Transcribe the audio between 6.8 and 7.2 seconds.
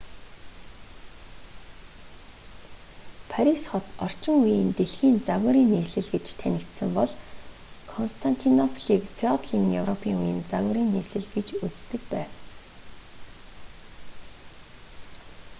бол